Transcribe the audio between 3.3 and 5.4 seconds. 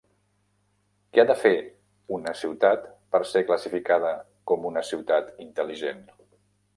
ser classificada com una Ciutat